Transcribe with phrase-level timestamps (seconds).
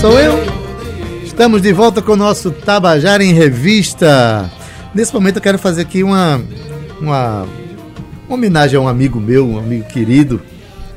[0.00, 0.38] Sou eu.
[1.24, 4.48] Estamos de volta com o nosso Tabajara em Revista.
[4.94, 6.40] Nesse momento eu quero fazer aqui uma,
[7.00, 7.42] uma,
[8.28, 10.40] uma homenagem a um amigo meu, um amigo querido,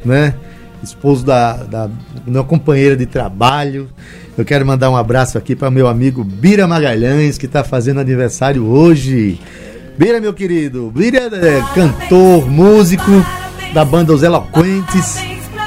[0.05, 0.35] né?
[0.83, 1.89] Esposo da, da
[2.25, 3.89] minha companheira de trabalho.
[4.37, 8.65] Eu quero mandar um abraço aqui para meu amigo Bira Magalhães, que está fazendo aniversário
[8.65, 9.39] hoje.
[9.97, 13.11] Bira, meu querido, Bira é cantor, músico
[13.73, 15.17] da banda Os Eloquentes,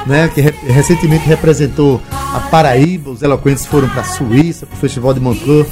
[0.07, 0.29] né?
[0.29, 3.11] Que re recentemente representou a Paraíba.
[3.11, 5.69] Os Eloquentes foram para a Suíça, para o Festival de Montreux,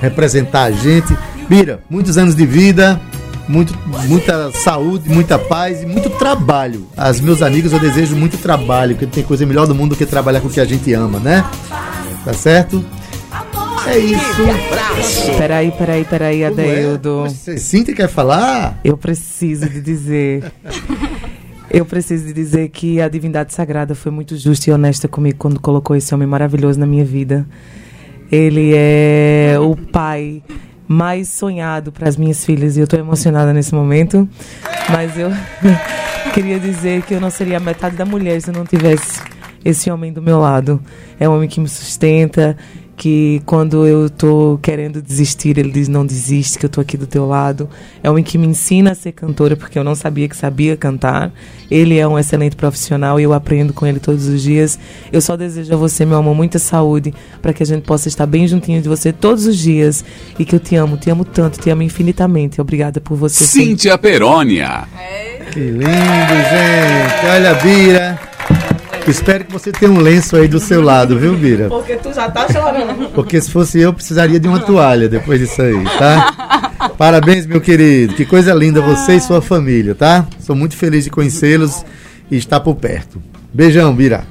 [0.00, 1.16] representar a gente.
[1.48, 3.00] Bira, muitos anos de vida,
[3.48, 3.76] muito,
[4.08, 6.86] muita saúde, muita paz e muito trabalho.
[6.96, 9.96] Aos meus amigos eu desejo muito trabalho, porque não tem coisa melhor do mundo do
[9.96, 11.44] que trabalhar com o que a gente ama, né?
[12.24, 12.84] Tá certo?
[13.86, 15.36] É isso.
[15.36, 16.46] Peraí, peraí, peraí, é?
[16.46, 17.26] Adeildo.
[17.58, 18.80] Cintia quer falar?
[18.82, 20.52] Eu preciso de dizer.
[21.70, 25.58] Eu preciso de dizer que a divindade sagrada foi muito justa e honesta comigo quando
[25.58, 27.44] colocou esse homem maravilhoso na minha vida.
[28.30, 30.40] Ele é o pai
[30.86, 34.28] mais sonhado para as minhas filhas e eu estou emocionada nesse momento.
[34.90, 35.30] Mas eu
[36.34, 39.20] queria dizer que eu não seria metade da mulher se eu não tivesse
[39.64, 40.80] esse homem do meu lado.
[41.18, 42.56] É um homem que me sustenta,
[42.96, 47.06] que quando eu tô querendo desistir, ele diz não desiste, que eu tô aqui do
[47.06, 47.68] teu lado.
[48.02, 50.76] É um homem que me ensina a ser cantora, porque eu não sabia que sabia
[50.76, 51.32] cantar.
[51.70, 54.78] Ele é um excelente profissional e eu aprendo com ele todos os dias.
[55.12, 58.26] Eu só desejo a você, meu amor, muita saúde, para que a gente possa estar
[58.26, 60.04] bem juntinho de você todos os dias
[60.38, 62.60] e que eu te amo, te amo tanto, te amo infinitamente.
[62.60, 63.44] Obrigada por você.
[63.44, 63.70] sempre.
[63.70, 64.84] Cíntia Perônia.
[65.52, 67.26] Que lindo, gente.
[67.26, 68.33] Olha, Bira.
[69.06, 71.68] Espero que você tenha um lenço aí do seu lado, viu, Bira?
[71.68, 73.10] Porque tu já tá chorando.
[73.10, 76.90] Porque se fosse eu, precisaria de uma toalha depois disso aí, tá?
[76.96, 78.14] Parabéns, meu querido.
[78.14, 80.26] Que coisa linda você e sua família, tá?
[80.40, 81.84] Sou muito feliz de conhecê-los
[82.30, 83.22] e estar por perto.
[83.52, 84.24] Beijão, Bira.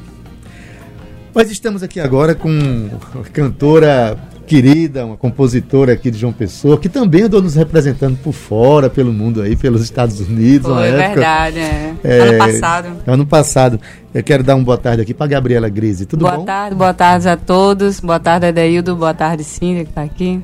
[1.35, 4.17] Nós estamos aqui agora com uma cantora
[4.53, 9.11] querida, uma compositora aqui de João Pessoa, que também andou nos representando por fora, pelo
[9.11, 10.71] mundo aí, pelos Estados Unidos.
[10.71, 11.07] Foi época.
[11.07, 11.95] verdade, é.
[12.03, 12.87] É, Ano passado.
[13.07, 13.79] Ano passado.
[14.13, 16.05] Eu quero dar uma boa tarde aqui para Gabriela Grise.
[16.05, 16.45] Tudo boa bom?
[16.45, 17.99] tarde, boa tarde a todos.
[17.99, 18.95] Boa tarde, Adeildo.
[18.95, 20.39] Boa tarde, Cíntia, que tá aqui.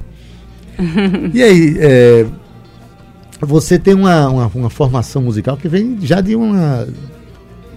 [1.33, 2.25] E aí, é,
[3.39, 6.87] você tem uma, uma, uma formação musical que vem já de uma.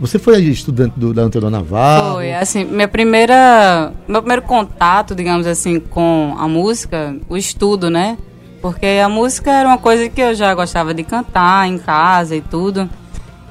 [0.01, 2.22] Você foi estudante do, da Antônio Navarro?
[2.33, 8.17] Foi, assim, minha primeira, meu primeiro contato, digamos assim, com a música, o estudo, né?
[8.61, 12.41] Porque a música era uma coisa que eu já gostava de cantar em casa e
[12.41, 12.89] tudo.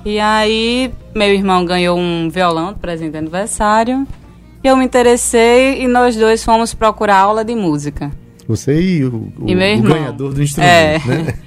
[0.06, 4.08] E aí, meu irmão ganhou um violão de presente de aniversário.
[4.64, 8.12] E eu me interessei e nós dois fomos procurar aula de música.
[8.48, 11.00] Você e o, o- E o ganhador do instrumento, É.
[11.06, 11.34] né?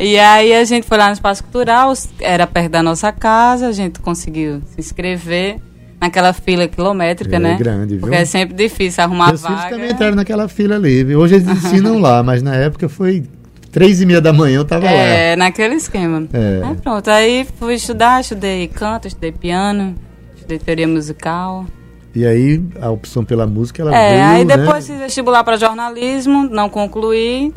[0.00, 3.72] E aí a gente foi lá no Espaço Cultural, era perto da nossa casa, a
[3.72, 5.58] gente conseguiu se inscrever
[6.00, 7.56] naquela fila quilométrica, É né?
[7.58, 8.00] grande, viu?
[8.00, 9.70] Porque é sempre difícil arrumar Meus filhos vaga.
[9.74, 11.04] também entraram naquela fila ali.
[11.04, 11.18] viu?
[11.20, 13.24] Hoje eles ensinam lá, mas na época foi
[13.72, 16.26] três e meia da manhã eu tava É, naquele esquema.
[16.32, 16.62] É.
[16.64, 19.94] Aí pronto, aí fui estudar, estudei canto, estudei piano,
[20.36, 21.60] estudei teoria musical.
[21.62, 21.66] lá.
[22.14, 24.56] E aí a opção pela música ela é, veio, aí né?
[24.56, 27.52] depois fiz vestibular para jornalismo, não concluí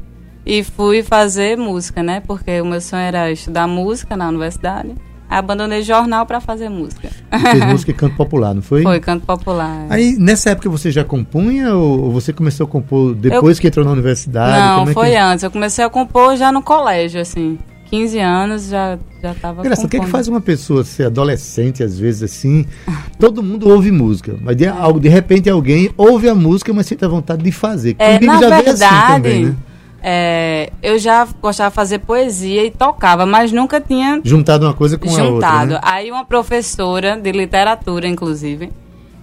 [0.45, 2.21] e fui fazer música, né?
[2.27, 4.93] Porque o meu sonho era estudar música na universidade.
[5.31, 7.09] Abandonei jornal para fazer música.
[7.51, 8.83] Fez música e canto popular, não foi?
[8.83, 9.85] Foi canto popular.
[9.89, 13.91] Aí nessa época você já compunha ou você começou a compor depois que entrou na
[13.91, 14.59] universidade?
[14.59, 15.15] Não, é foi que...
[15.15, 15.43] antes.
[15.43, 17.57] Eu comecei a compor já no colégio, assim.
[17.89, 21.83] 15 anos já, já tava Engraçado, o que, é que faz uma pessoa ser adolescente,
[21.83, 22.65] às vezes, assim?
[23.19, 24.65] Todo mundo ouve música, mas de,
[24.99, 27.95] de repente alguém ouve a música, mas sente a vontade de fazer.
[27.99, 29.55] É, Comigo na já veio verdade, assim também, né?
[30.03, 34.97] É, eu já gostava de fazer poesia e tocava, mas nunca tinha Juntado uma coisa
[34.97, 35.25] com a outra.
[35.25, 35.73] juntado.
[35.73, 35.79] Né?
[35.83, 38.71] Aí uma professora de literatura, inclusive,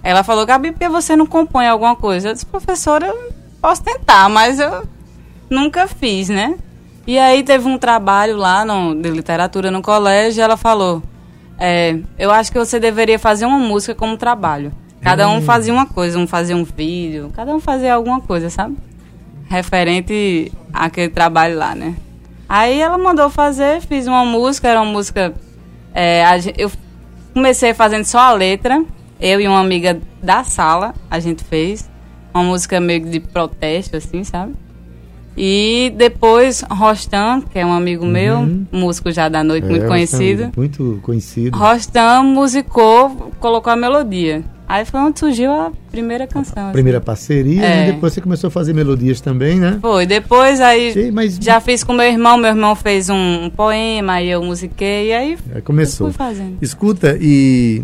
[0.01, 2.29] ela falou, Gabi, por que você não compõe alguma coisa?
[2.29, 4.87] Eu disse, professora, eu posso tentar, mas eu
[5.49, 6.55] nunca fiz, né?
[7.05, 11.03] E aí teve um trabalho lá no, de literatura no colégio e ela falou,
[11.57, 14.71] é, eu acho que você deveria fazer uma música como trabalho.
[15.01, 18.77] Cada um fazia uma coisa, um fazia um vídeo, cada um fazia alguma coisa, sabe?
[19.49, 21.95] Referente àquele trabalho lá, né?
[22.47, 25.33] Aí ela mandou fazer, fiz uma música, era uma música.
[25.93, 26.71] é, a eu
[27.33, 28.83] comecei fazendo só a letra,
[29.19, 31.89] eu e uma amiga da sala, a gente fez.
[32.33, 34.53] Uma música meio de protesto, assim, sabe?
[35.35, 39.89] E depois Rostam, que é um amigo meu, músico já da noite, É, muito ela
[39.89, 40.51] conhecido.
[40.55, 41.57] Muito conhecido.
[41.57, 44.43] Rostam musicou, colocou a melodia.
[44.69, 46.65] Aí foi onde surgiu a primeira canção.
[46.65, 46.71] assim.
[46.73, 47.83] Primeira parceria, É.
[47.89, 49.79] e depois você começou a fazer melodias também, né?
[49.81, 53.49] Foi, depois aí Sim, mas já fiz com meu irmão, meu irmão fez um, um
[53.49, 56.07] poema, aí eu musiquei, e aí é, começou.
[56.09, 56.57] fui fazendo.
[56.61, 57.83] Escuta, e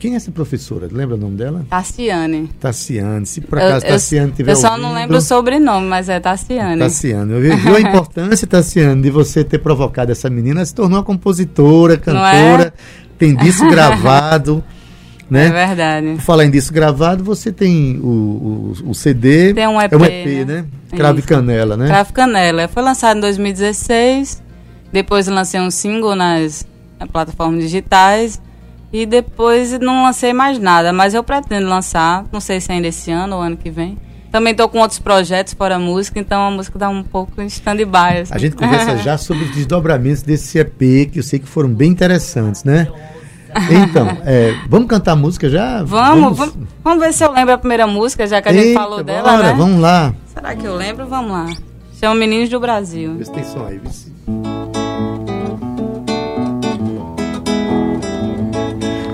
[0.00, 0.88] quem é essa professora?
[0.90, 1.64] Lembra o nome dela?
[1.70, 2.50] Tassiane.
[2.60, 3.24] Tassiane.
[3.24, 6.18] Se por acaso eu, Tassiane tiver eu só ouvindo, não lembro o sobrenome, mas é
[6.18, 6.80] Tassiane.
[6.80, 7.32] Tassiane.
[7.32, 10.58] Eu vi- Viu a importância, Tassiane, de você ter provocado essa menina?
[10.58, 12.74] Ela se tornou uma compositora, Não cantora,
[13.16, 14.62] tem disco gravado,
[15.30, 15.50] É né?
[15.50, 16.06] verdade.
[16.14, 19.52] Por falar em disco gravado, você tem o, o, o CD.
[19.54, 20.44] Tem um EP, É um EP, né?
[20.44, 20.64] né?
[20.96, 21.28] Cravo e Isso.
[21.28, 21.86] Canela, né?
[21.88, 22.68] Cravo Canela.
[22.68, 24.42] Foi lançado em 2016.
[24.92, 26.66] Depois lancei um single nas,
[26.98, 28.40] nas plataformas digitais.
[28.92, 30.92] E depois não lancei mais nada.
[30.92, 32.24] Mas eu pretendo lançar.
[32.32, 33.98] Não sei se ainda esse ano ou ano que vem.
[34.30, 36.20] Também estou com outros projetos fora a música.
[36.20, 38.20] Então a música dá um pouco em stand-by.
[38.22, 38.32] assim.
[38.32, 41.90] A gente conversa já sobre os desdobramentos desse EP, que eu sei que foram bem
[41.90, 42.86] interessantes, né?
[43.70, 45.82] Então, é, vamos cantar a música já?
[45.82, 46.54] Vamos, vamos,
[46.84, 49.30] vamos ver se eu lembro a primeira música, já que a gente Eita, falou dela,
[49.32, 49.54] bora, né?
[49.56, 50.14] Vamos lá.
[50.34, 51.06] Será que eu lembro?
[51.06, 51.46] Vamos lá.
[51.98, 53.14] Chama Meninos do Brasil.
[53.16, 53.78] Vê se tem som aí.
[53.78, 54.12] vê se-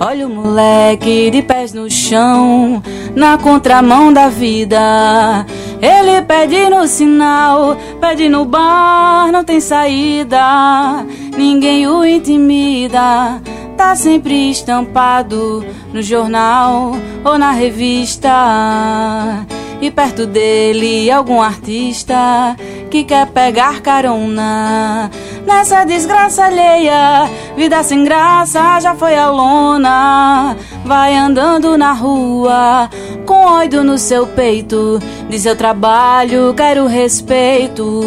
[0.01, 2.83] Olha o moleque de pés no chão,
[3.15, 5.47] na contramão da vida.
[5.81, 11.07] Ele pede no sinal, pede no bar, não tem saída.
[11.37, 13.41] Ninguém o intimida,
[13.77, 16.93] tá sempre estampado no jornal
[17.25, 19.47] ou na revista.
[19.81, 22.57] E perto dele algum artista
[22.89, 25.11] que quer pegar carona
[25.47, 27.29] nessa desgraça alheia.
[27.57, 30.57] Vida sem graça já foi a lona.
[30.85, 32.89] Vai andando na rua
[33.27, 34.99] com ódio no seu peito.
[35.29, 38.01] De seu trabalho quero respeito.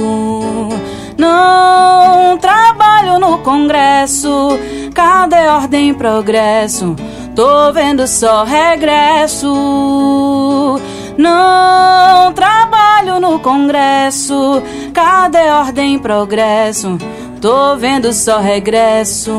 [1.17, 4.50] Não trabalho no Congresso.
[4.94, 6.95] Cadê ordem e progresso?
[7.35, 9.51] Tô vendo só regresso.
[11.17, 14.62] Não trabalho no Congresso.
[14.94, 16.97] Cadê ordem e progresso?
[17.41, 19.31] Tô vendo só regresso.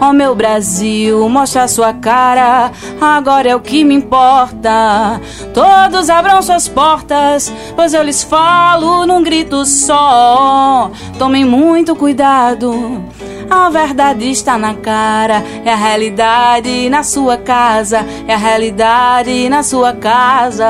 [0.00, 5.20] Ó meu Brasil, mostra sua cara, agora é o que me importa.
[5.52, 10.90] Todos abram suas portas, pois eu lhes falo num grito só.
[11.18, 13.02] Tomem muito cuidado.
[13.50, 19.64] A verdade está na cara, é a realidade na sua casa, é a realidade na
[19.64, 20.66] sua casa.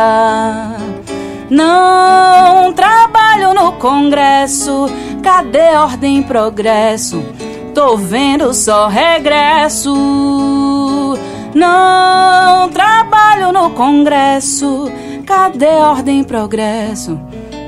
[1.51, 4.87] Não trabalho no Congresso,
[5.23, 7.23] cadê ordem e progresso?
[7.79, 9.95] Tô vendo só regresso.
[11.55, 14.91] Não trabalho no Congresso,
[15.25, 17.21] cadê ordem e progresso?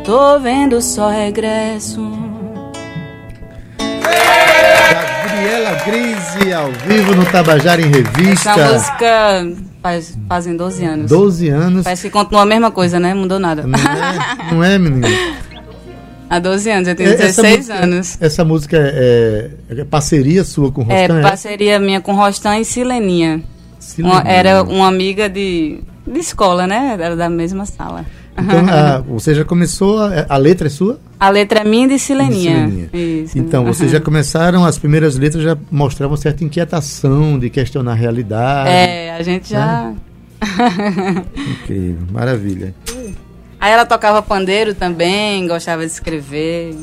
[0.04, 2.10] Tô vendo só regresso.
[5.22, 8.50] Gabriela Grise, ao vivo no Tabajara em Revista.
[8.50, 11.08] Essa música faz, fazem 12 anos.
[11.08, 11.84] 12 anos.
[11.84, 13.14] Parece que continua a mesma coisa, né?
[13.14, 13.62] Mudou nada.
[13.62, 15.06] Não é, não é menino?
[16.30, 18.18] Há 12 anos, eu tenho É, Essa 16 música- anos.
[18.20, 21.22] Essa música é, é parceria sua com É, Rostan?
[21.22, 23.42] parceria minha com Rostan e Sileninha.
[23.98, 26.96] Uma- era uma amiga de, de escola, né?
[27.00, 28.06] Era da mesma sala.
[28.38, 31.00] Então, a- você já começou, a, a letra é sua?
[31.18, 32.66] A letra é minha de Sileninha.
[32.66, 33.22] De Sileninha.
[33.24, 33.36] Isso.
[33.36, 38.70] Então, vocês já começaram, as primeiras letras já mostravam certa inquietação de questionar a realidade.
[38.70, 39.92] É, a gente já.
[41.62, 42.74] Incrível, maravilha.
[43.60, 46.74] Aí ela tocava pandeiro também, gostava de escrever.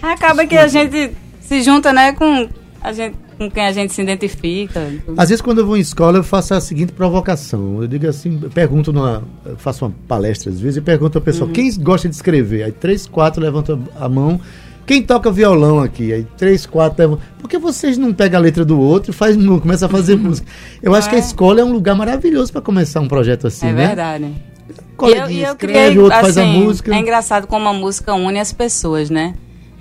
[0.00, 2.48] Aí acaba que a gente se junta, né, com,
[2.80, 4.80] a gente, com quem a gente se identifica.
[5.16, 7.82] Às vezes, quando eu vou em escola, eu faço a seguinte provocação.
[7.82, 9.24] Eu digo assim, eu pergunto, numa,
[9.56, 12.62] faço uma palestra às vezes, e pergunto ao pessoal, quem gosta de escrever?
[12.62, 14.40] Aí três, quatro levantam a mão.
[14.86, 16.12] Quem toca violão aqui?
[16.12, 17.24] Aí três, quatro levantam.
[17.40, 20.46] Por que vocês não pegam a letra do outro e faz, começa a fazer música?
[20.80, 23.72] Eu acho que a escola é um lugar maravilhoso para começar um projeto assim, é
[23.72, 23.86] né?
[23.88, 24.51] verdade.
[24.96, 26.94] Coleguinha escreve, o outro faz a assim, música.
[26.94, 29.34] É engraçado como a música une as pessoas, né?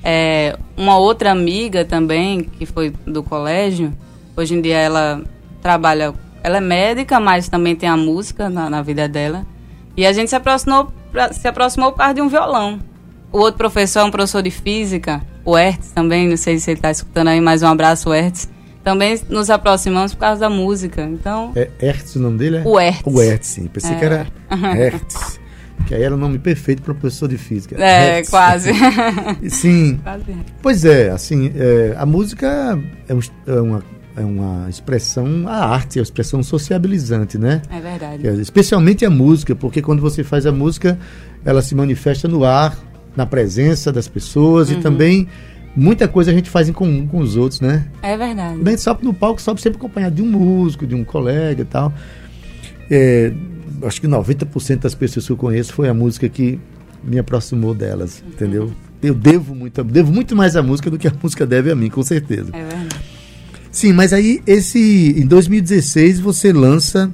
[0.03, 3.93] É, uma outra amiga também, que foi do colégio,
[4.35, 5.21] hoje em dia ela
[5.61, 9.45] trabalha, ela é médica, mas também tem a música na, na vida dela.
[9.95, 12.79] E a gente se aproximou, pra- se aproximou por causa de um violão.
[13.31, 16.79] O outro professor é um professor de física, o Hertz também, não sei se ele
[16.79, 18.49] está escutando aí, mais um abraço, Hertz.
[18.83, 21.03] Também nos aproximamos por causa da música.
[21.03, 22.57] Então, É Hertz o nome dele?
[22.57, 22.63] É?
[22.65, 23.01] O Hertz.
[23.05, 23.67] O Hertz, sim.
[23.67, 23.99] Pensei É.
[23.99, 25.39] que era Hertz.
[25.87, 27.75] Que aí era o nome perfeito para professor de física.
[27.81, 28.29] é, Hertz.
[28.29, 28.71] quase.
[29.49, 30.23] Sim, quase.
[30.61, 33.83] Pois é, assim, é, a música é, um- é uma,
[34.17, 37.61] é uma expressão, a arte é uma expressão sociabilizante, né?
[37.69, 38.21] É verdade.
[38.23, 40.97] Dizer, Especialmente a música, porque quando você faz a música,
[41.43, 42.77] ela se manifesta no ar,
[43.15, 44.77] na presença das pessoas Uhum.
[44.79, 45.27] e também
[45.75, 47.87] muita coisa a gente faz em comum com os outros, né?
[48.01, 48.61] É verdade.
[48.61, 51.93] Bem, sobe no palco, sobe sempre acompanhado de um músico, de um colega e tal.
[52.89, 53.31] é,
[53.83, 56.59] acho que 90% das pessoas que eu conheço foi a música que
[57.03, 58.71] me aproximou delas, entendeu?
[59.01, 61.89] Eu devo muito, devo muito mais a música do que a música deve a mim,
[61.89, 62.51] com certeza.
[62.53, 63.01] É verdade.
[63.71, 67.11] Sim, mas aí esse em 2016 você lança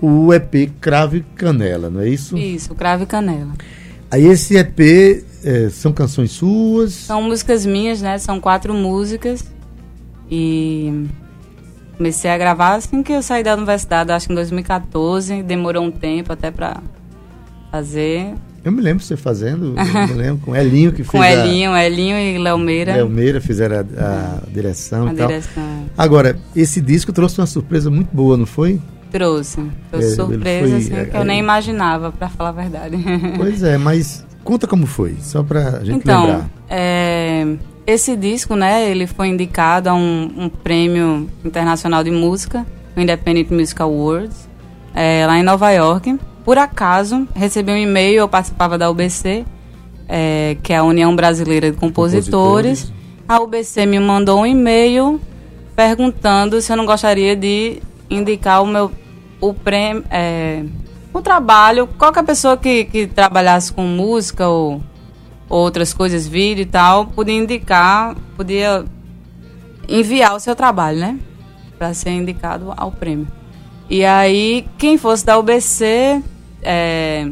[0.00, 2.36] o EP Crave Canela, não é isso?
[2.36, 3.52] Isso, Crave Canela.
[4.10, 6.92] Aí esse EP é, são canções suas?
[6.94, 8.18] São músicas minhas, né?
[8.18, 9.44] São quatro músicas.
[10.30, 11.06] E
[11.96, 15.42] comecei a gravar assim que eu saí da universidade, acho que em 2014.
[15.42, 16.78] Demorou um tempo até pra
[17.70, 18.34] fazer.
[18.64, 22.18] Eu me lembro você fazendo, eu me lembro com Elinho que fez Com Elinho, Elinho
[22.18, 22.92] e Léo Meira.
[22.92, 25.26] a, Léo Meira fizeram a, a direção a e tal.
[25.28, 25.62] direção.
[25.96, 28.80] Agora, esse disco trouxe uma surpresa muito boa, não foi?
[29.10, 29.56] Trouxe.
[29.90, 32.96] Foi É, surpresa, foi- assim, é, que eu é- nem imaginava, pra falar a verdade.
[33.38, 36.50] Pois é, mas conta como foi, só pra gente então, lembrar.
[36.70, 37.46] é,
[37.86, 43.50] esse disco, né, ele foi indicado a um, um prêmio internacional de música, o Independent
[43.50, 44.48] Music Awards,
[44.94, 46.18] é, lá em Nova York.
[46.46, 49.44] Por acaso, recebi um e-mail, eu participava da UBC,
[50.08, 52.84] é, que é a União Brasileira de Compositores.
[52.84, 52.92] Compositores.
[53.28, 55.20] A UBC me mandou um e-mail
[55.76, 58.90] perguntando se eu não gostaria de indicar o meu
[59.42, 60.64] o prêmio, é,
[61.12, 64.82] o trabalho, qualquer pessoa que, que trabalhasse com música ou
[65.48, 68.84] outras coisas, vídeo e tal, podia indicar, podia
[69.88, 71.18] enviar o seu trabalho, né?
[71.78, 73.26] Para ser indicado ao prêmio.
[73.88, 76.22] E aí, quem fosse da UBC
[76.62, 77.26] é,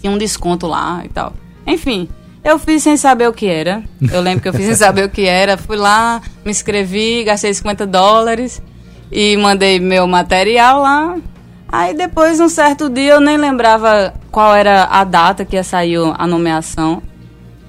[0.00, 1.32] tinha um desconto lá e tal.
[1.64, 2.08] Enfim,
[2.42, 3.84] eu fiz sem saber o que era.
[4.12, 5.56] Eu lembro que eu fiz sem saber o que era.
[5.56, 8.60] Fui lá, me inscrevi, gastei 50 dólares
[9.12, 11.16] e mandei meu material lá.
[11.72, 15.96] Aí depois, um certo dia, eu nem lembrava qual era a data que ia sair
[16.18, 17.02] a nomeação.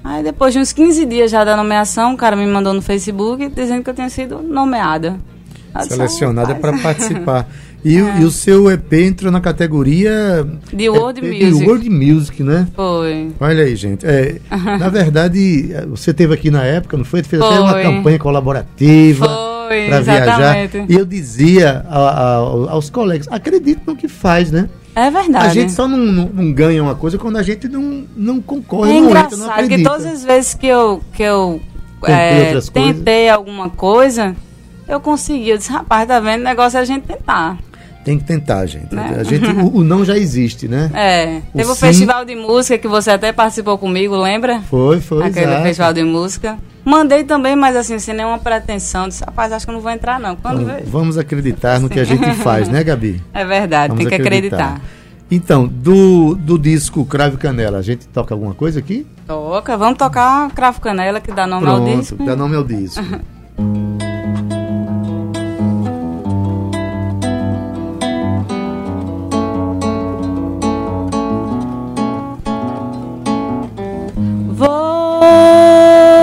[0.04, 3.48] Aí depois de uns 15 dias já da nomeação, o cara me mandou no Facebook
[3.48, 5.18] dizendo que eu tinha sido nomeada.
[5.88, 7.48] Selecionada "Ah, para rapaz." participar.
[7.84, 11.66] E, o- e o seu EP entrou na categoria De World EP de Music.
[11.68, 12.66] World Music, né?
[12.74, 13.30] Foi.
[13.40, 14.06] Olha aí, gente.
[14.06, 14.36] É,
[14.78, 17.22] na verdade, você teve aqui na época, não foi?
[17.22, 17.82] Fez até uma Foi.
[17.82, 19.36] campanha colaborativa Foi,
[19.68, 20.58] para viajar.
[20.58, 20.92] exatamente.
[20.92, 22.36] E eu dizia a- a-
[22.72, 24.68] aos colegas, acredite no que faz, né?
[24.94, 25.46] É verdade.
[25.46, 28.90] A gente só não, não, não ganha uma coisa quando a gente não, não concorre,
[28.96, 31.60] É não entra, não engraçado todas as vezes que eu, que eu
[32.00, 32.96] Tentei é, outras coisas.
[32.96, 34.36] tentei alguma coisa,
[34.86, 35.48] eu consegui.
[35.50, 36.42] Eu disse, rapaz, tá vendo?
[36.42, 37.58] O negócio é a gente tentar.
[38.04, 38.94] Tem que tentar, gente.
[38.94, 39.16] Né?
[39.18, 40.90] A gente o, o não já existe, né?
[40.94, 41.40] É.
[41.54, 44.60] O Teve o festival de música que você até participou comigo, lembra?
[44.68, 45.24] Foi, foi.
[45.24, 45.62] Aquele exato.
[45.62, 46.58] festival de música.
[46.84, 49.08] Mandei também, mas assim, sem nenhuma pretensão.
[49.08, 50.36] Disse, rapaz, acho que eu não vou entrar, não.
[50.36, 53.22] Quando veio- vamos acreditar no que a gente faz, né, Gabi?
[53.32, 54.80] É verdade, Vamos tem que acreditar.
[55.30, 59.06] Então, do, do disco Crave Canela, a gente toca alguma coisa aqui?
[59.26, 62.24] Toca, vamos tocar Cravo Canela, que dá nome ao Pronto, disco.
[62.24, 63.02] dá nome ao disco.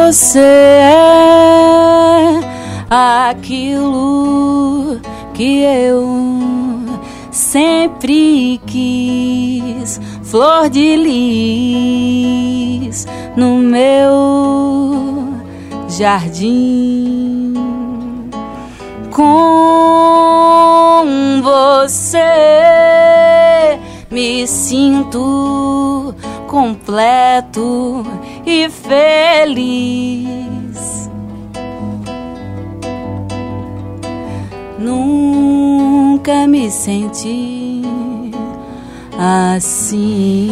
[0.07, 2.39] Você é
[2.89, 4.99] aquilo
[5.33, 6.07] que eu
[7.31, 10.95] sempre quis, flor de
[12.87, 15.29] lis no meu
[15.87, 17.53] jardim.
[19.11, 21.05] Com
[21.43, 22.17] você
[24.09, 26.15] me sinto
[26.47, 28.03] completo
[28.45, 30.31] e feliz.
[34.79, 37.81] Nunca me senti
[39.17, 40.49] assim.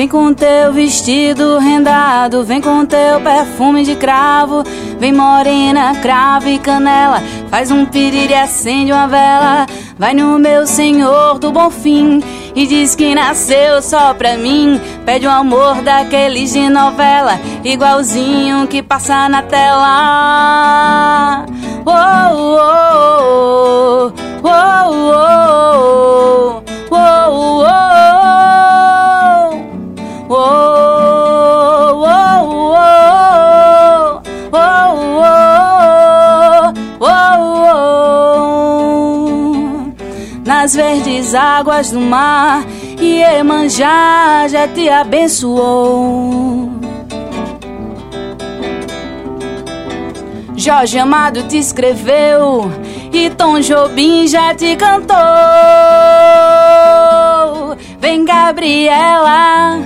[0.00, 4.64] Vem com teu vestido rendado, vem com teu perfume de cravo,
[4.98, 9.66] vem morena, cravo e canela, faz um e acende uma vela,
[9.98, 12.22] vai no meu senhor do bom fim
[12.56, 18.82] e diz que nasceu só pra mim, pede um amor daqueles de novela, igualzinho que
[18.82, 21.44] passa na tela.
[21.84, 21.90] Oh,
[22.56, 24.12] oh,
[24.44, 25.39] oh, oh, oh,
[40.70, 42.64] Nas verdes águas do mar,
[43.00, 46.70] Iemanjá já te abençoou.
[50.54, 52.70] Jorge Amado te escreveu
[53.12, 55.16] e Tom Jobim já te cantou.
[57.98, 59.80] Vem Gabriela,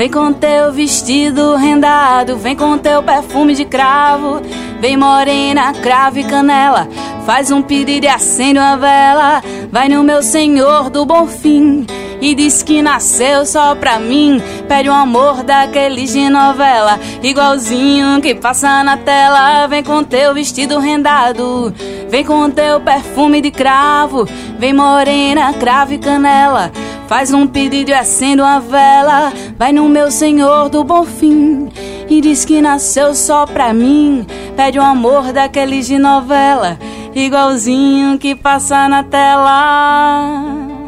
[0.00, 4.40] Vem com teu vestido rendado, vem com teu perfume de cravo.
[4.80, 6.88] Vem morena, cravo e canela,
[7.24, 9.42] faz um pedido e acende uma vela.
[9.70, 11.86] Vai no meu Senhor do bom fim
[12.20, 14.42] e diz que nasceu só pra mim.
[14.68, 19.66] Pede um amor daqueles de novela, igualzinho que passa na tela.
[19.66, 21.72] Vem com teu vestido rendado,
[22.08, 24.28] vem com teu perfume de cravo.
[24.58, 26.70] Vem morena, cravo e canela.
[27.08, 29.32] Faz um pedido e acende uma vela.
[29.58, 31.68] Vai no meu Senhor do bom fim
[32.08, 34.26] e diz que nasceu só pra mim.
[34.56, 36.78] Pede um amor daqueles de novela,
[37.14, 40.80] igualzinho que passa na tela.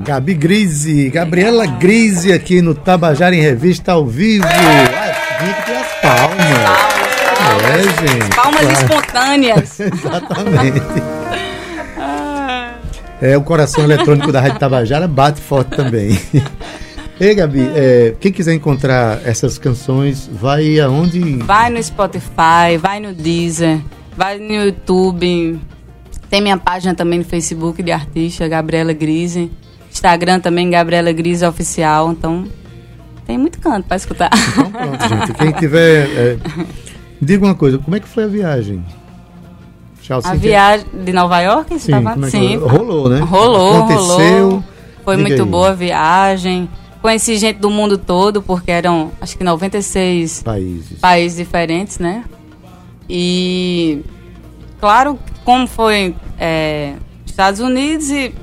[0.00, 4.46] Gabi Grise, Gabriela Grise aqui no Tabajara em Revista ao vivo.
[4.46, 6.98] Que ter as palmas.
[7.68, 8.36] É, gente.
[8.36, 8.82] Palmas claro.
[8.82, 9.80] espontâneas.
[9.80, 11.02] Exatamente.
[13.20, 16.18] É, o coração eletrônico da Rádio Tabajara bate forte também.
[17.20, 21.20] Ei, Gabi, é, quem quiser encontrar essas canções, vai aonde?
[21.38, 23.80] Vai no Spotify, vai no Deezer,
[24.16, 25.58] vai no YouTube.
[26.30, 29.50] Tem minha página também no Facebook de artista, Gabriela Grise.
[29.90, 32.12] Instagram também, Gabriela Grise Oficial.
[32.12, 32.44] Então,
[33.26, 34.30] tem muito canto pra escutar.
[34.52, 35.32] Então pronto, gente.
[35.34, 36.06] Quem tiver.
[36.16, 36.36] É,
[37.20, 38.84] diga uma coisa, como é que foi a viagem?
[40.02, 42.12] Tchau, A viagem de Nova York, Sim, tava?
[42.12, 42.56] como é Sim.
[42.58, 43.18] rolou, né?
[43.20, 44.44] Rolou, Aconteceu.
[44.44, 44.64] rolou.
[45.04, 45.48] Foi Diga muito aí.
[45.48, 46.68] boa a viagem.
[47.00, 50.98] Conheci gente do mundo todo, porque eram acho que 96 Países.
[50.98, 52.24] países diferentes, né?
[53.08, 54.02] E
[54.80, 58.34] claro, como foi é, Estados Unidos e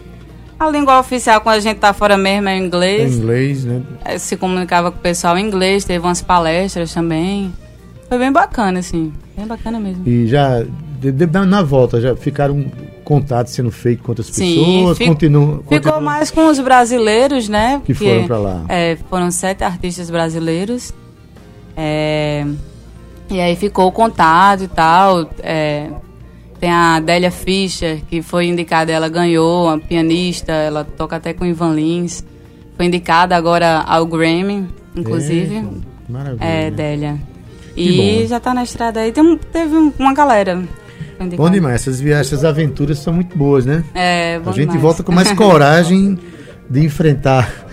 [0.58, 3.16] a língua oficial quando a gente tá fora mesmo é o Em inglês.
[3.18, 3.82] inglês, né?
[4.06, 7.54] É, se comunicava com o pessoal em inglês, teve umas palestras também.
[8.08, 9.12] Foi bem bacana, assim.
[9.36, 10.08] Bem bacana mesmo.
[10.08, 10.64] E já,
[11.02, 12.66] de- de- na volta, já ficaram
[13.06, 14.98] contatos sendo feitos com outras Sim, pessoas?
[14.98, 17.82] fi- continuam, Ficou continuam- mais com os brasileiros, né?
[17.86, 18.66] Que porque, foram pra lá.
[18.68, 20.92] É, foram sete artistas brasileiros.
[21.78, 22.46] É,
[23.30, 25.30] e aí ficou o contato e tal.
[25.42, 25.90] é,
[26.60, 31.46] tem a Délia Fischer, que foi indicada, ela ganhou, uma pianista, ela toca até com
[31.46, 32.24] Ivan Lins.
[32.78, 35.56] Foi indicada agora ao Grammy, inclusive.
[35.56, 35.70] Eita,
[36.10, 36.44] maravilha.
[36.46, 37.18] É, Délia.
[37.76, 38.28] E bom.
[38.28, 39.12] já tá na estrada aí.
[39.12, 40.64] Tem, teve um- uma galera.
[41.38, 43.84] Bom demais, essas viagens, essas aventuras são muito boas, né?
[43.94, 44.82] É, bom a gente demais.
[44.82, 46.18] volta com mais coragem
[46.70, 47.66] de enfrentar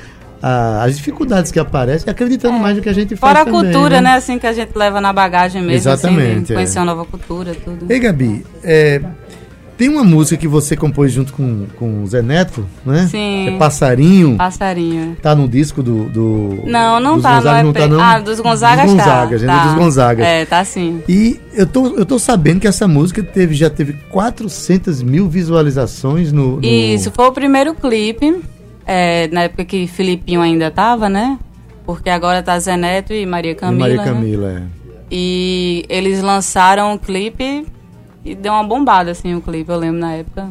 [0.43, 3.35] a- as dificuldades que aparecem, acreditando mais no que a gente faz É.
[3.39, 4.15] Fora a também, cultura, né?
[4.15, 5.77] Assim, que a gente leva na bagagem mesmo.
[5.77, 6.57] Exatamente, Assim, é.
[6.57, 7.87] conhecer uma nova cultura, tudo.
[7.91, 9.01] Ei, Gabi, é,
[9.77, 13.07] tem uma música que você compôs junto com, com o Zé Neto, né?
[13.11, 13.49] Sim.
[13.49, 14.37] É Passarinho.
[14.37, 15.17] Passarinho.
[15.21, 16.05] Tá no disco do.
[16.09, 17.77] do Não, não dos tá, Gonzaga, no não EP.
[17.79, 18.01] tá, não?
[18.01, 19.05] Ah, dos Gonzagas dos tá.
[19.05, 19.47] Gonzagas, né?
[19.49, 19.65] tá.
[19.67, 20.27] Dos Gonzagas.
[20.27, 21.03] É, tá sim.
[21.09, 26.33] E eu tô, eu tô sabendo que essa música teve, já teve 400 mil visualizações
[26.33, 26.57] no.
[26.57, 28.41] no- Isso, foi o primeiro clipe,
[28.87, 31.39] é, na época que Filipinho ainda tava, né?
[31.85, 33.81] Porque agora tá Zé Neto e Maria e Camila.
[33.89, 34.05] Maria né?
[34.05, 34.63] Camila, é.
[35.11, 37.67] E eles lançaram o clipe
[38.25, 40.49] e deu uma bombada, assim, o clipe, eu lembro na época.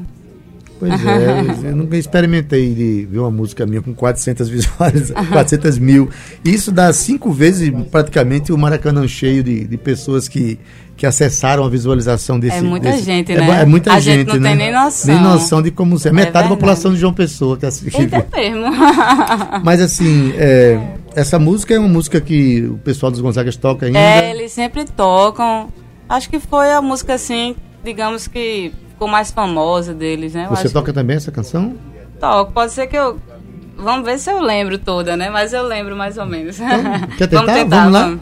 [0.80, 6.10] Pois é, eu nunca experimentei de ver uma música minha com 400 visualizações, 400 mil.
[6.44, 10.58] Isso dá cinco vezes praticamente o Maracanã cheio de, de pessoas que,
[10.98, 12.58] que acessaram a visualização desse.
[12.58, 13.62] É muita desse- gente, é, né?
[13.62, 14.50] É muita A gente, gente não né?
[14.50, 15.14] tem nem noção.
[15.14, 16.12] Nem noção de como é.
[16.12, 17.66] Metade da população de João Pessoa que.
[17.68, 18.66] Eita mesmo.
[19.64, 20.80] Mas assim, é,
[21.16, 24.00] essa música é uma música que o pessoal dos Gonzagas toca ainda.
[24.00, 25.70] É, eles sempre tocam.
[26.12, 30.44] Acho que foi a música, assim, digamos que ficou mais famosa deles, né?
[30.44, 31.70] Eu Você toca também essa canção?
[31.70, 32.52] que toco.
[32.52, 33.18] Pode ser que eu.
[33.78, 35.30] Vamos ver se eu lembro toda, né?
[35.30, 36.58] Mas eu lembro mais ou menos.
[37.18, 37.64] quer tentar?
[37.64, 38.18] Vamos lá?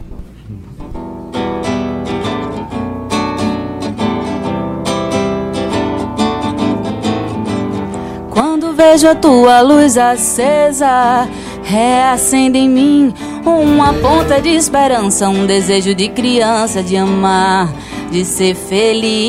[8.30, 11.28] Quando vejo a tua luz acesa,
[11.64, 13.14] reacende em mim
[13.46, 17.72] uma ponta de esperança, um desejo de criança de amar,
[18.12, 19.20] de ser feliz.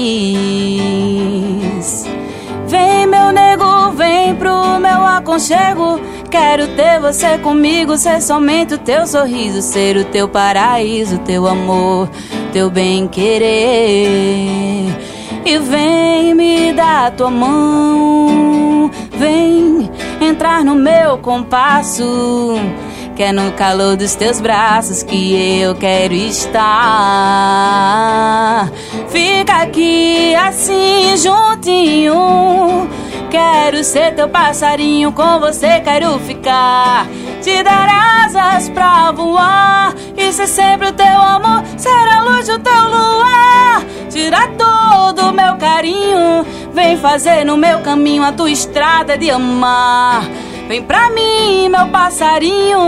[2.66, 6.00] Vem, meu nego, vem pro meu aconchego.
[6.30, 12.08] Quero ter você comigo, ser somente o teu sorriso, ser o teu paraíso, teu amor,
[12.52, 14.86] teu bem querer.
[15.44, 22.54] E vem me dar tua mão, vem entrar no meu compasso.
[23.20, 26.62] Que é no calor dos teus braços que eu quero estar.
[29.10, 32.88] Fica aqui assim juntinho.
[33.30, 37.06] Quero ser teu passarinho, com você quero ficar.
[37.42, 39.94] Te dar asas pra voar.
[40.16, 43.84] E ser sempre o teu amor, ser a luz do teu luar.
[44.08, 46.46] Tirar todo o meu carinho.
[46.72, 50.22] Vem fazer no meu caminho a tua estrada de amar.
[50.70, 52.78] Vem pra mim, meu passarinho.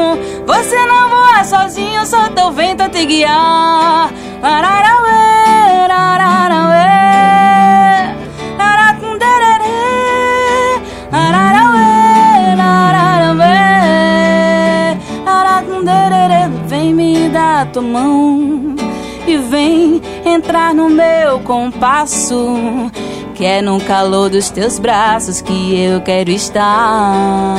[0.46, 4.08] Você não voa sozinho, só teu vento a te guiar.
[4.40, 6.76] Lararauê, lararauê.
[8.56, 9.66] Laracundererê,
[11.10, 13.56] lararauê, lararauê.
[15.26, 16.50] Laracundererê.
[16.68, 18.76] Vem me dar tua mão
[19.26, 22.92] e vem entrar no meu compasso.
[23.42, 27.56] Que é no calor dos teus braços que eu quero estar.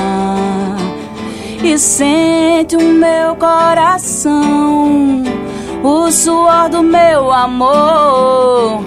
[1.62, 5.24] E sente o meu coração,
[5.84, 8.82] o suor do meu amor.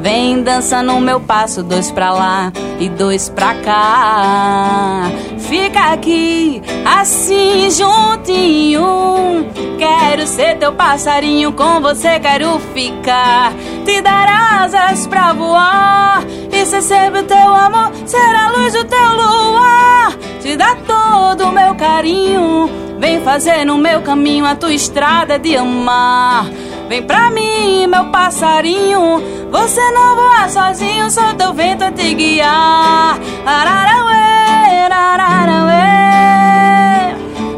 [0.00, 5.02] Vem dança no meu passo, dois pra lá e dois pra cá.
[5.38, 9.46] Fica aqui, assim juntinho.
[9.78, 13.52] Quero ser teu passarinho, com você quero ficar.
[13.84, 16.24] Te dar asas pra voar
[16.60, 20.12] e ser sempre o teu amor, ser a luz do teu luar.
[20.42, 22.68] Te dar todo o meu carinho.
[22.98, 26.44] Vem fazer no meu caminho a tua estrada de amar.
[26.86, 29.22] Vem pra mim, meu passarinho.
[29.50, 33.18] Você não voa sozinho, só teu vento a te guiar.
[33.46, 35.80] Ararauê, ararauê,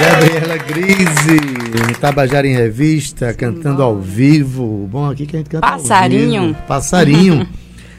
[0.00, 4.88] Gabriela Grise, Tabajara em Revista, cantando ao vivo.
[4.90, 6.40] Bom, aqui que a gente canta Passarinho.
[6.40, 6.58] ao vivo.
[6.66, 7.48] Passarinho.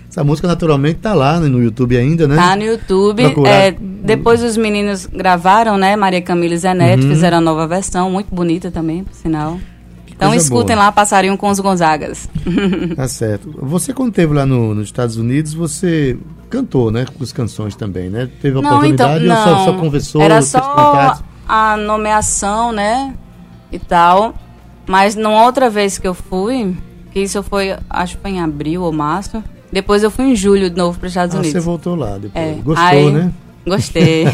[0.10, 2.36] Essa música naturalmente tá lá no YouTube ainda, né?
[2.36, 3.22] Tá no YouTube.
[3.46, 5.96] É, depois os meninos gravaram, né?
[5.96, 7.10] Maria Camila e Zé Neto Uhum.
[7.10, 9.60] fizeram a nova versão, muito bonita também, por sinal.
[10.20, 10.86] Então coisa escutem boa.
[10.88, 12.30] lá Passarinho com os Gonzagas.
[12.96, 13.56] Tá certo.
[13.62, 16.18] Você, quando esteve lá no- nos Estados Unidos, você
[16.50, 17.06] cantou, né?
[17.18, 18.30] Com as canções também, né?
[18.42, 19.38] Teve a Não, então, oportunidade não.
[19.38, 20.22] ou só, só conversou?
[20.22, 23.14] Era só a nomeação, né?
[23.72, 24.34] E tal.
[24.86, 26.76] Mas numa outra vez que eu fui,
[27.14, 29.42] que isso foi, acho que foi em abril ou março.
[29.72, 31.54] Depois eu fui em julho de novo para os Estados Ah, Unidos.
[31.54, 32.34] você voltou lá depois.
[32.46, 32.54] É.
[32.62, 33.32] Gostou, Aí- né?
[33.66, 34.26] Gostei.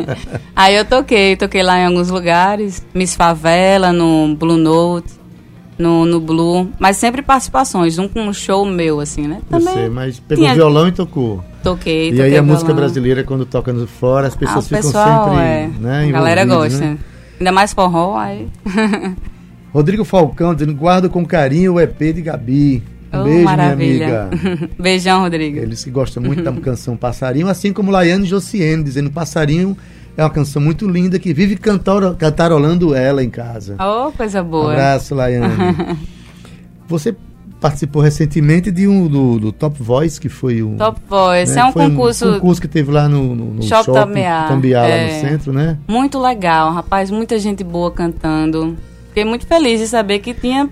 [0.54, 5.12] Aí eu toquei, toquei lá em alguns lugares, Miss Favela, no Blue Note,
[5.78, 9.40] no, no Blue, mas sempre participações, um com um show meu, assim, né?
[9.50, 11.42] Também sei, mas pegou tinha- violão e tocou.
[11.62, 12.82] toquei, E toquei aí a música violão.
[12.82, 15.42] brasileira, quando toca no fora, as Ah, pessoas o ficam pessoal, sempre.
[15.44, 16.84] é, Né, a galera envolvidas, gosta.
[16.92, 16.98] né?
[17.40, 18.48] Ainda mais forró, aí...
[19.72, 22.82] Rodrigo Falcão dizendo: guardo com carinho o EP de Gabi.
[23.12, 24.06] Um Oh, beijo, maravilha.
[24.06, 24.70] minha amiga.
[24.78, 25.58] Beijão, Rodrigo.
[25.58, 29.76] Eles que gostam muito da canção Passarinho, assim como Laiane Josiane, dizendo Passarinho
[30.16, 33.76] é uma canção muito linda que vive cantar, cantarolando ela em casa.
[33.80, 34.72] Oh, coisa Um boa.
[34.72, 35.98] abraço, Laiane.
[36.88, 37.14] Você
[37.60, 40.76] participou recentemente de um do, do Top Voice, que foi o.
[40.76, 43.84] Top Voice, né, é um foi concurso concurso que teve lá no, no, no Shopping
[43.84, 45.06] shopping Tambiá, Tambiá, lá é.
[45.22, 45.78] no centro, né?
[45.88, 48.76] muito legal, rapaz, muita gente boa cantando.
[49.08, 50.68] Fiquei muito feliz de saber que tinha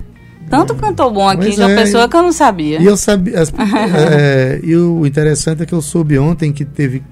[0.51, 2.79] tanto cantor bom aqui Pois de uma é, pessoa que eu não sabia.
[2.83, 3.41] E eu sabia.
[3.41, 3.53] as-
[4.13, 7.03] é, e o interessante é que eu soube ontem que teve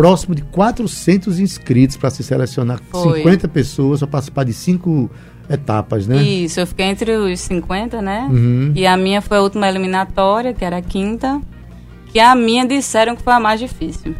[0.00, 3.18] próximo de 400 inscritos para se selecionar Foi.
[3.18, 5.10] 50 pessoas para participar de cinco
[5.50, 6.22] etapas, né?
[6.22, 8.26] Isso, eu fiquei entre os 50, né?
[8.30, 8.72] Uhum.
[8.74, 11.38] E a minha foi a última eliminatória, que era a quinta.
[12.06, 14.14] Que a minha disseram que foi a mais difícil.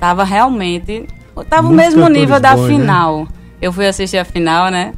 [0.00, 1.06] Tava realmente.
[1.50, 2.68] Tava o mesmo nível da bons, né?
[2.68, 3.28] final.
[3.60, 4.94] Eu fui assistir a final, né?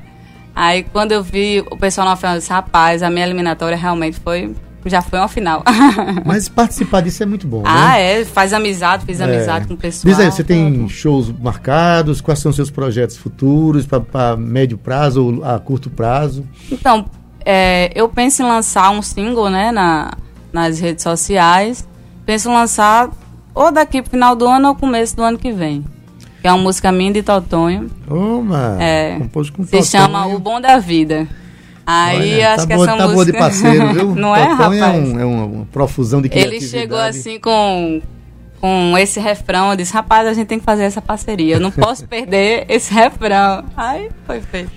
[0.54, 4.20] Aí quando eu vi o pessoal na final, eu disse, rapaz, a minha eliminatória realmente
[4.20, 4.54] foi.
[4.86, 5.62] Já foi uma final.
[6.24, 8.20] Mas participar disso é muito bom, ah, né?
[8.20, 9.24] é, faz amizade, fiz É.
[9.24, 10.10] amizade com o pessoal.
[10.14, 12.20] Diz aí, você tem shows marcados?
[12.20, 16.46] Quais são os seus projetos futuros para médio prazo ou a curto prazo?
[16.70, 17.06] Então,
[17.44, 20.12] é, eu penso em lançar um single, né, na,
[20.52, 21.86] nas redes sociais.
[22.24, 23.10] Penso em lançar
[23.54, 25.84] ou daqui pro final do ano ou começo do ano que vem.
[26.42, 27.90] Que é uma música minha de Totonho.
[28.08, 29.84] Oma, É, com Se Totonho.
[29.84, 31.26] chama O Bom da Vida.
[31.86, 33.14] Aí Olha, acho tá que boa, essa tá música.
[33.14, 34.14] boa de parceiro, viu?
[34.16, 34.82] Não é, Totonho rapaz?
[34.82, 36.70] É, um- é uma, profusão de Ele criatividade.
[36.80, 38.02] chegou assim com,
[38.60, 39.70] com esse refrão.
[39.70, 41.54] Eu disse, rapaz, a gente tem que fazer essa parceria.
[41.56, 43.64] Eu não posso perder esse refrão.
[43.76, 44.72] Aí foi feito.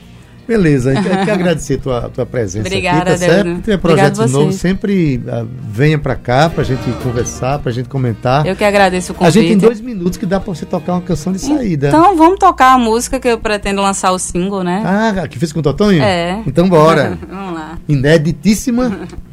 [0.49, 3.55] Beleza, eu quero agradecer a tua, tua presença Obrigada, aqui, tá certo?
[3.57, 4.31] Se tiver vocês.
[4.31, 8.47] novos, sempre ah, venha pra cá pra gente conversar, pra gente comentar.
[8.47, 9.33] Eu que agradeço o a convite.
[9.35, 11.89] gente tem dois minutos que dá pra você tocar uma canção de saída.
[11.89, 14.81] Então vamos tocar a música que eu pretendo lançar o single, né?
[14.83, 16.01] Ah, que fez com o Totonho?
[16.01, 16.41] É.
[16.47, 17.15] Então bora.
[17.29, 17.77] Vamos lá.
[17.87, 19.01] Ineditíssima.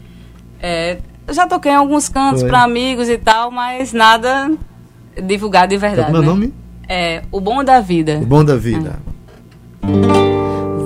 [0.59, 0.97] É,
[1.31, 4.51] já toquei em alguns cantos pra amigos e tal, mas nada
[5.23, 6.07] divulgado de verdade.
[6.07, 6.29] Como é o né?
[6.29, 6.55] nome?
[6.89, 8.19] É O Bom da Vida.
[8.23, 8.99] O Bom da Vida.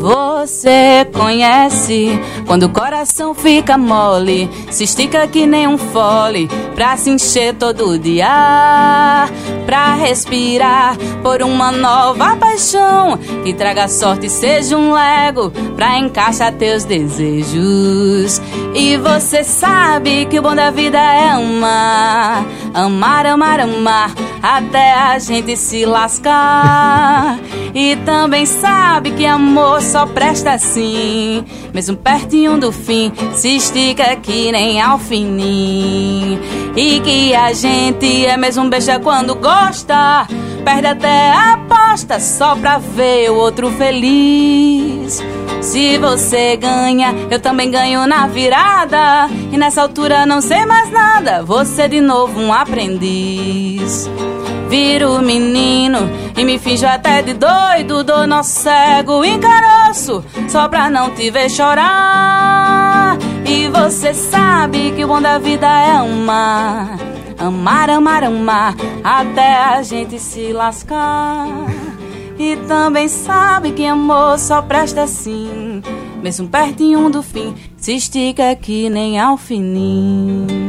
[0.01, 6.97] Você você conhece quando o coração fica mole, se estica que nem um fole pra
[6.97, 9.29] se encher todo dia,
[9.67, 16.55] pra respirar por uma nova paixão que traga sorte e seja um lego pra encaixar
[16.55, 18.41] teus desejos.
[18.75, 25.19] E você sabe que o bom da vida é amar, amar, amar, amar até a
[25.19, 27.39] gente se lascar.
[27.75, 34.53] E também sabe que amor só presta assim, mesmo pertinho do fim, se estica que
[34.53, 36.39] nem alfinim.
[36.77, 40.27] E que a gente é mesmo beija quando gosta,
[40.65, 45.21] perde até a aposta só pra ver o outro feliz.
[45.61, 49.29] Se você ganha, eu também ganho na virada.
[49.53, 54.09] E nessa altura não sei mais nada, você de novo um aprendiz.
[54.71, 55.99] Viro menino
[56.37, 61.51] e me finjo até de doido, dou nosso cego encaroço, só pra não te ver
[61.51, 63.19] chorar.
[63.45, 66.97] E você sabe que o bom da vida é amar,
[67.37, 71.49] amar, amar, amar, até a gente se lascar.
[72.39, 75.83] E também sabe que amor só presta assim,
[76.23, 80.60] mesmo pertinho do fim, se estica que nem alfinim.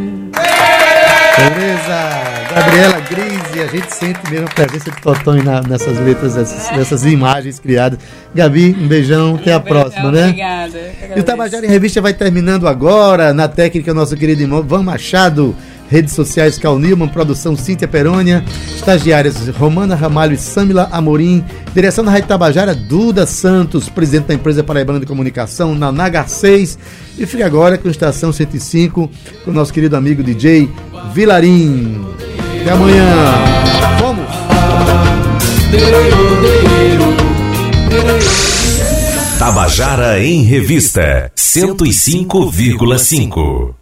[1.49, 2.31] Beleza!
[2.53, 7.05] Gabriela Grise, a gente sente mesmo a presença de Totonho na, nessas letras, nessas, nessas,
[7.05, 7.97] imagens criadas.
[8.35, 10.25] Gabi, um beijão, até a próxima, né?
[10.25, 10.79] Obrigada.
[11.15, 15.55] E o Tabajara em Revista vai terminando agora, na técnica, nosso querido irmão Van Machado.
[15.91, 22.11] Redes sociais Cal Nilman, produção Cíntia Perônia, estagiárias Romana Ramalho e Samila Amorim, direção da
[22.11, 26.79] Rádio Tabajara Duda Santos, presidente da empresa Paraibana de Comunicação, na Naga 6.
[27.19, 29.11] E fica agora com Estação 105,
[29.43, 30.69] com o nosso querido amigo DJ
[31.13, 32.01] Vilarim.
[32.61, 33.05] Até amanhã.
[33.99, 34.31] Vamos!
[39.37, 43.73] Tabajara em Revista 105,5